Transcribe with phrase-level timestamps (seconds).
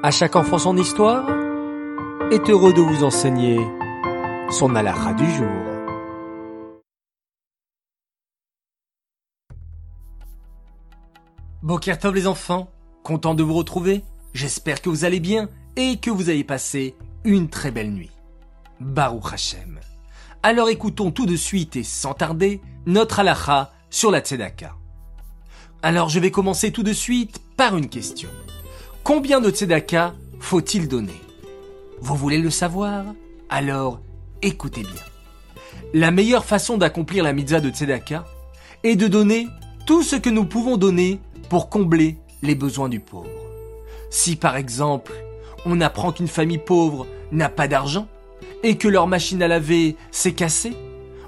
[0.00, 1.28] À chaque enfant son histoire
[2.30, 3.58] est heureux de vous enseigner
[4.48, 5.48] son halakha du jour.
[11.64, 12.70] Bokertov les enfants,
[13.02, 16.94] content de vous retrouver, j'espère que vous allez bien et que vous avez passé
[17.24, 18.12] une très belle nuit.
[18.78, 19.80] Baruch Hashem.
[20.44, 24.76] Alors écoutons tout de suite et sans tarder notre halakha sur la tzedaka.
[25.82, 28.28] Alors je vais commencer tout de suite par une question.
[29.08, 31.18] Combien de tzedaka faut-il donner?
[32.02, 33.06] Vous voulez le savoir?
[33.48, 34.00] Alors
[34.42, 35.00] écoutez bien.
[35.94, 38.26] La meilleure façon d'accomplir la mitzvah de tzedaka
[38.84, 39.48] est de donner
[39.86, 43.30] tout ce que nous pouvons donner pour combler les besoins du pauvre.
[44.10, 45.14] Si par exemple,
[45.64, 48.08] on apprend qu'une famille pauvre n'a pas d'argent
[48.62, 50.76] et que leur machine à laver s'est cassée,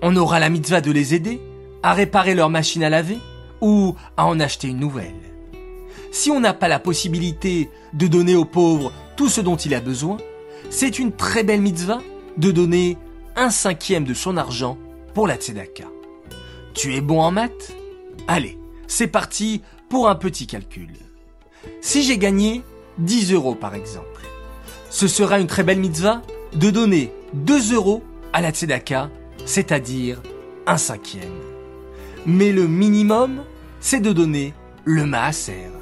[0.00, 1.40] on aura la mitzvah de les aider
[1.82, 3.18] à réparer leur machine à laver
[3.60, 5.33] ou à en acheter une nouvelle.
[6.14, 9.80] Si on n'a pas la possibilité de donner aux pauvres tout ce dont il a
[9.80, 10.16] besoin,
[10.70, 12.00] c'est une très belle mitzvah
[12.36, 12.96] de donner
[13.34, 14.78] un cinquième de son argent
[15.12, 15.86] pour la tzedaka.
[16.72, 17.74] Tu es bon en maths?
[18.28, 20.92] Allez, c'est parti pour un petit calcul.
[21.80, 22.62] Si j'ai gagné
[22.98, 24.22] 10 euros par exemple,
[24.90, 26.22] ce sera une très belle mitzvah
[26.54, 29.10] de donner 2 euros à la tzedaka,
[29.46, 30.22] c'est-à-dire
[30.68, 31.40] un cinquième.
[32.24, 33.42] Mais le minimum,
[33.80, 35.72] c'est de donner le maaser,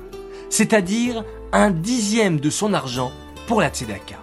[0.53, 3.11] c'est-à-dire un dixième de son argent
[3.47, 4.17] pour la tzedaka.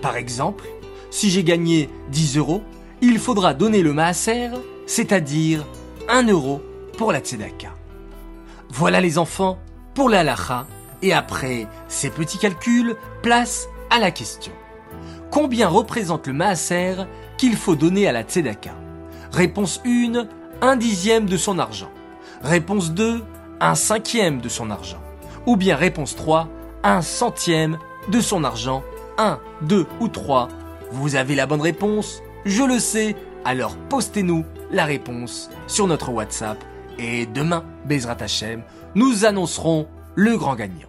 [0.00, 0.64] Par exemple,
[1.08, 2.62] si j'ai gagné 10 euros,
[3.00, 4.50] il faudra donner le maaser,
[4.86, 5.64] c'est-à-dire
[6.08, 6.60] 1 euro
[6.98, 7.76] pour la tzedaka.
[8.70, 9.60] Voilà les enfants
[9.94, 10.66] pour la lacha,
[11.00, 14.52] et après ces petits calculs, place à la question.
[15.30, 17.06] Combien représente le maaser
[17.38, 18.74] qu'il faut donner à la tzedaka?
[19.30, 20.26] Réponse 1,
[20.60, 21.90] un dixième de son argent.
[22.42, 23.22] Réponse 2,
[23.60, 25.00] un cinquième de son argent.
[25.46, 26.48] Ou bien réponse 3,
[26.84, 28.82] un centième de son argent.
[29.18, 30.48] 1, 2 ou 3.
[30.92, 33.16] Vous avez la bonne réponse Je le sais.
[33.44, 36.58] Alors postez-nous la réponse sur notre WhatsApp.
[36.98, 38.62] Et demain, Bezrat Hashem,
[38.94, 40.88] nous annoncerons le grand gagnant.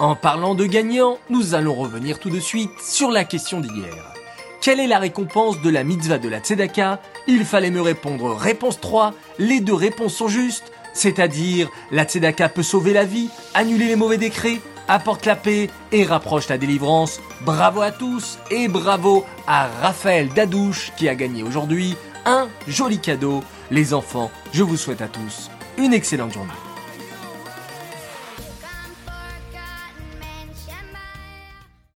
[0.00, 4.14] En parlant de gagnant, nous allons revenir tout de suite sur la question d'hier.
[4.60, 7.00] Quelle est la récompense de la mitzvah de la tzedaka?
[7.26, 9.12] Il fallait me répondre réponse 3.
[9.38, 14.18] Les deux réponses sont justes, c'est-à-dire la tzedaka peut sauver la vie, annuler les mauvais
[14.18, 17.20] décrets, apporte la paix et rapproche la délivrance.
[17.42, 23.42] Bravo à tous et bravo à Raphaël Dadouche qui a gagné aujourd'hui un joli cadeau.
[23.70, 26.67] Les enfants, je vous souhaite à tous une excellente journée.